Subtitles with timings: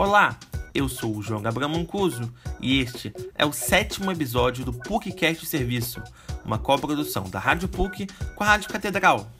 [0.00, 0.34] Olá,
[0.74, 6.02] eu sou o João Gabriel Mancuso e este é o sétimo episódio do PUCcast Serviço,
[6.42, 9.30] uma coprodução da Rádio PUC com a Rádio Catedral.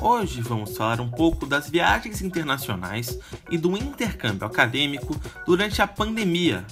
[0.00, 3.18] Hoje vamos falar um pouco das viagens internacionais
[3.50, 6.64] e do intercâmbio acadêmico durante a pandemia.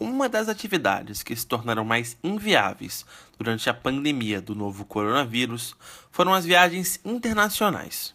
[0.00, 3.06] Uma das atividades que se tornaram mais inviáveis
[3.38, 5.72] durante a pandemia do novo coronavírus
[6.10, 8.12] foram as viagens internacionais.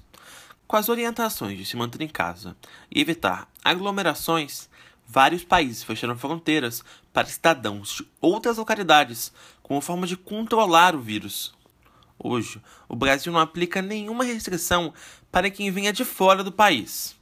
[0.70, 2.56] Com as orientações de se manter em casa
[2.92, 4.70] e evitar aglomerações,
[5.04, 9.34] vários países fecharam fronteiras para cidadãos de outras localidades
[9.64, 11.56] como forma de controlar o vírus.
[12.20, 14.94] Hoje, o Brasil não aplica nenhuma restrição
[15.32, 17.16] para quem venha de fora do país.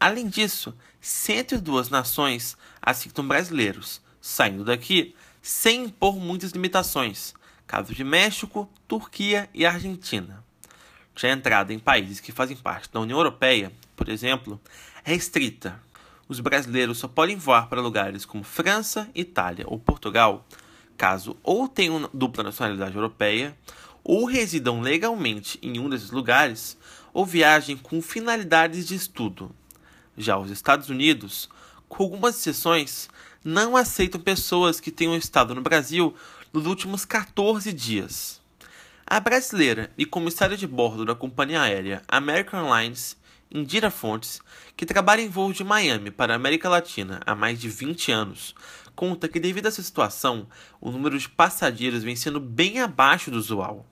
[0.00, 7.34] Além disso, 102 nações aceitam brasileiros saindo daqui sem impor muitas limitações,
[7.66, 10.45] caso de México, Turquia e Argentina.
[11.16, 14.60] Já a entrada em países que fazem parte da União Europeia, por exemplo,
[15.02, 15.80] é restrita.
[16.28, 20.46] Os brasileiros só podem voar para lugares como França, Itália ou Portugal,
[20.94, 23.56] caso ou tenham dupla nacionalidade europeia,
[24.04, 26.76] ou residam legalmente em um desses lugares,
[27.14, 29.50] ou viajem com finalidades de estudo.
[30.18, 31.48] Já os Estados Unidos,
[31.88, 33.08] com algumas exceções,
[33.42, 36.14] não aceitam pessoas que tenham estado no Brasil
[36.52, 38.44] nos últimos 14 dias.
[39.08, 43.16] A brasileira e comissária de bordo da companhia aérea American Airlines,
[43.48, 44.40] Indira Fontes,
[44.76, 48.52] que trabalha em voos de Miami para a América Latina há mais de 20 anos,
[48.96, 50.48] conta que devido a essa situação,
[50.80, 53.86] o número de passageiros vem sendo bem abaixo do usual.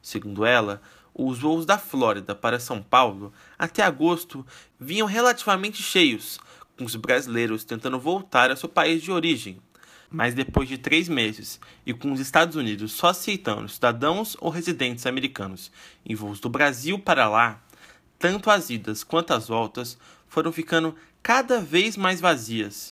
[0.00, 0.80] Segundo ela,
[1.12, 4.46] os voos da Flórida para São Paulo até agosto
[4.80, 6.40] vinham relativamente cheios,
[6.78, 9.60] com os brasileiros tentando voltar ao seu país de origem.
[10.14, 15.06] Mas depois de três meses e com os Estados Unidos só aceitando cidadãos ou residentes
[15.06, 15.72] americanos
[16.06, 17.60] em voos do Brasil para lá,
[18.16, 19.98] tanto as idas quanto as voltas
[20.28, 22.90] foram ficando cada vez mais vazias.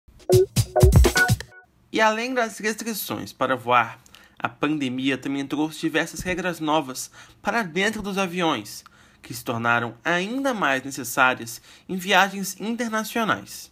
[1.93, 4.01] E além das restrições para voar,
[4.37, 7.09] a pandemia também trouxe diversas regras novas
[7.41, 8.83] para dentro dos aviões,
[9.23, 13.72] que se tornaram ainda mais necessárias em viagens internacionais.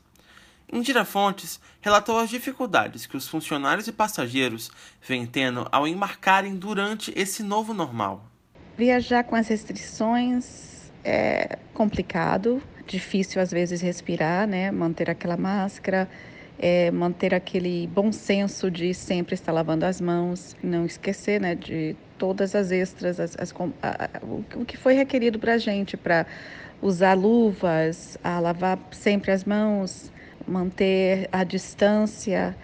[0.72, 4.70] Indira Fontes relatou as dificuldades que os funcionários e passageiros
[5.03, 8.25] vêm tendo ao embarcarem durante esse novo normal.
[8.76, 14.70] Viajar com as restrições é complicado, difícil às vezes respirar, né?
[14.70, 16.08] Manter aquela máscara,
[16.58, 21.54] é, manter aquele bom senso de sempre estar lavando as mãos, não esquecer, né?
[21.54, 23.52] De todas as extras, as, as,
[23.82, 24.10] a,
[24.56, 26.26] o que foi requerido para a gente, para
[26.81, 30.12] usar luvas, a lavar sempre as mãos,
[30.50, 32.56] manter a distância.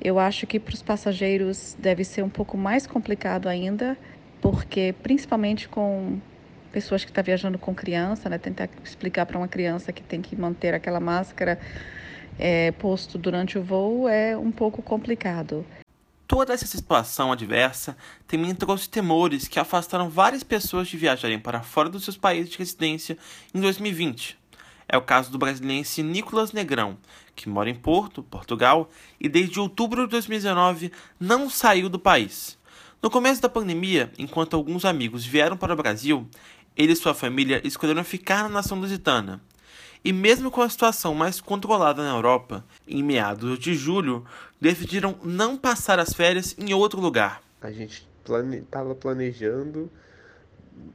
[0.00, 3.96] Eu acho que para os passageiros deve ser um pouco mais complicado ainda,
[4.40, 6.20] porque principalmente com
[6.72, 10.20] pessoas que estão tá viajando com criança, né, tentar explicar para uma criança que tem
[10.20, 11.58] que manter aquela máscara
[12.38, 15.64] é, posto durante o voo é um pouco complicado.
[16.26, 21.88] Toda essa situação adversa também trouxe temores que afastaram várias pessoas de viajarem para fora
[21.88, 23.16] dos seus países de residência
[23.54, 24.38] em 2020.
[24.88, 26.96] É o caso do brasiliense Nicolas Negrão,
[27.36, 28.90] que mora em Porto, Portugal,
[29.20, 30.90] e desde outubro de 2019
[31.20, 32.56] não saiu do país.
[33.02, 36.26] No começo da pandemia, enquanto alguns amigos vieram para o Brasil,
[36.76, 39.40] ele e sua família escolheram ficar na nação lusitana.
[40.04, 44.24] E mesmo com a situação mais controlada na Europa, em meados de julho,
[44.60, 47.42] decidiram não passar as férias em outro lugar.
[47.60, 48.96] A gente estava plane...
[49.00, 49.90] planejando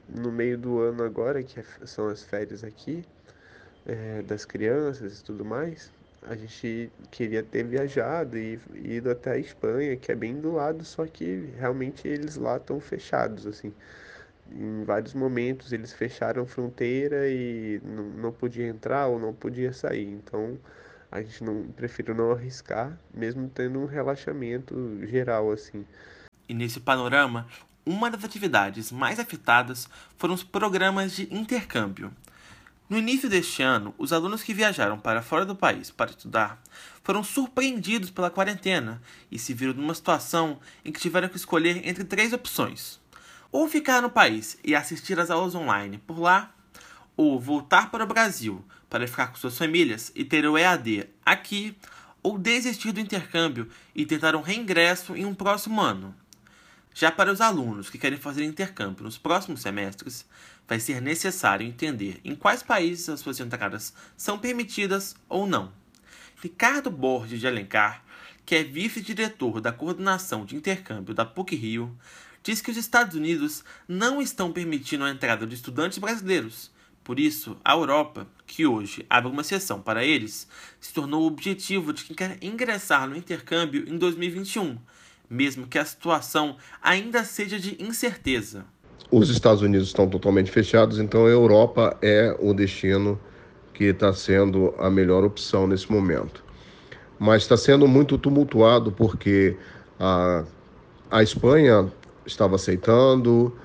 [0.08, 3.04] no meio do ano agora, que é, são as férias aqui,
[3.86, 5.90] é, das crianças e tudo mais,
[6.26, 10.84] a gente queria ter viajado e ido até a Espanha, que é bem do lado,
[10.84, 13.72] só que realmente eles lá estão fechados, assim.
[14.50, 20.08] Em vários momentos eles fecharam fronteira e não, não podia entrar ou não podia sair.
[20.08, 20.58] Então
[21.10, 25.84] a gente não preferiu não arriscar, mesmo tendo um relaxamento geral assim.
[26.48, 27.46] E nesse panorama,
[27.86, 32.10] uma das atividades mais afetadas foram os programas de intercâmbio.
[32.86, 36.62] No início deste ano, os alunos que viajaram para fora do país para estudar
[37.02, 39.00] foram surpreendidos pela quarentena
[39.30, 43.00] e se viram numa situação em que tiveram que escolher entre três opções:
[43.50, 46.54] ou ficar no país e assistir às aulas online por lá,
[47.16, 51.74] ou voltar para o Brasil para ficar com suas famílias e ter o EAD aqui,
[52.22, 56.14] ou desistir do intercâmbio e tentar um reingresso em um próximo ano.
[56.96, 60.24] Já para os alunos que querem fazer intercâmbio nos próximos semestres,
[60.68, 65.72] vai ser necessário entender em quais países as suas entradas são permitidas ou não.
[66.40, 68.04] Ricardo Borges de Alencar,
[68.46, 71.92] que é vice-diretor da coordenação de intercâmbio da PUC-Rio,
[72.44, 76.70] diz que os Estados Unidos não estão permitindo a entrada de estudantes brasileiros,
[77.02, 80.48] Por isso, a Europa, que hoje abre uma exceção para eles,
[80.80, 84.78] se tornou o objetivo de quem quer ingressar no intercâmbio em 2021,
[85.28, 88.64] mesmo que a situação ainda seja de incerteza.
[89.10, 93.18] Os Estados Unidos estão totalmente fechados, então a Europa é o destino
[93.72, 96.44] que está sendo a melhor opção nesse momento.
[97.18, 99.56] Mas está sendo muito tumultuado porque
[99.98, 100.44] a,
[101.10, 101.92] a Espanha
[102.26, 103.56] estava aceitando,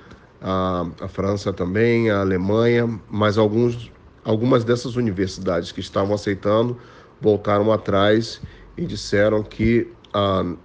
[0.41, 3.91] a, a França também, a Alemanha, mas alguns,
[4.23, 6.77] algumas dessas universidades que estavam aceitando
[7.21, 8.41] voltaram atrás
[8.77, 10.55] e disseram que ah,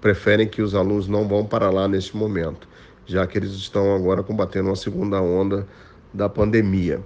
[0.00, 2.68] preferem que os alunos não vão para lá neste momento,
[3.06, 5.66] já que eles estão agora combatendo uma segunda onda
[6.12, 7.02] da pandemia.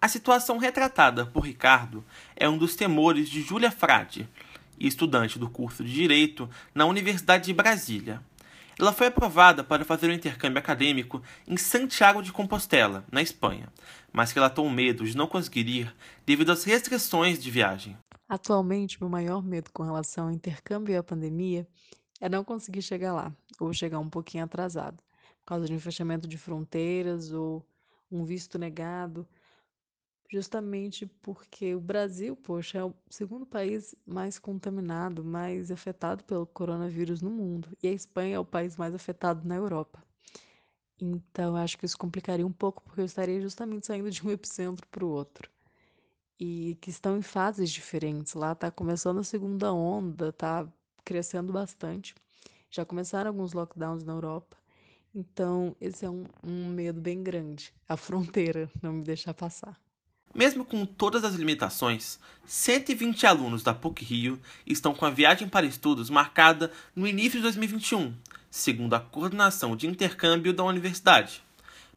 [0.00, 2.04] A situação retratada por Ricardo
[2.36, 4.28] é um dos temores de Júlia Frade,
[4.78, 8.20] estudante do curso de Direito na Universidade de Brasília.
[8.78, 13.68] Ela foi aprovada para fazer o um intercâmbio acadêmico em Santiago de Compostela, na Espanha,
[14.12, 15.94] mas relatou medo de não conseguir ir
[16.24, 17.96] devido às restrições de viagem.
[18.28, 21.66] Atualmente, meu maior medo com relação ao intercâmbio e à pandemia
[22.20, 24.96] é não conseguir chegar lá, ou chegar um pouquinho atrasado,
[25.40, 27.64] por causa de um fechamento de fronteiras ou
[28.10, 29.26] um visto negado
[30.30, 37.22] justamente porque o Brasil, poxa, é o segundo país mais contaminado, mais afetado pelo coronavírus
[37.22, 40.02] no mundo, e a Espanha é o país mais afetado na Europa.
[41.00, 44.86] Então, acho que isso complicaria um pouco, porque eu estaria justamente saindo de um epicentro
[44.88, 45.50] para o outro.
[46.40, 48.34] E que estão em fases diferentes.
[48.34, 50.68] Lá está começando a segunda onda, está
[51.08, 52.14] crescendo bastante.
[52.70, 54.58] Já começaram alguns lockdowns na Europa.
[55.14, 57.72] Então, esse é um, um medo bem grande.
[57.88, 59.80] A fronteira não me deixar passar.
[60.34, 66.10] Mesmo com todas as limitações, 120 alunos da PUC-Rio estão com a viagem para estudos
[66.10, 68.14] marcada no início de 2021,
[68.50, 71.42] segundo a coordenação de intercâmbio da universidade.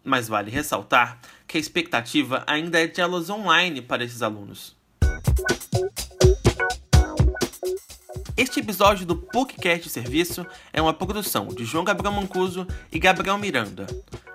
[0.02, 4.74] Mas vale ressaltar que a expectativa ainda é de aulas online para esses alunos.
[8.38, 13.86] Este episódio do PUCcast Serviço é uma produção de João Gabriel Mancuso e Gabriel Miranda.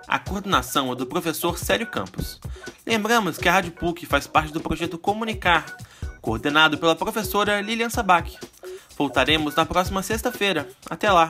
[0.07, 2.39] A coordenação é do professor Célio Campos.
[2.85, 5.75] Lembramos que a Rádio PUC faz parte do projeto Comunicar,
[6.21, 8.37] coordenado pela professora Lilian Sabac.
[8.97, 10.69] Voltaremos na próxima sexta-feira.
[10.89, 11.29] Até lá!